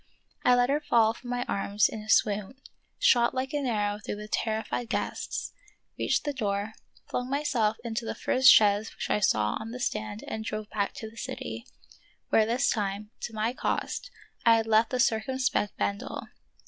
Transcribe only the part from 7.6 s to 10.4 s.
into the first chaise which I saw on the stand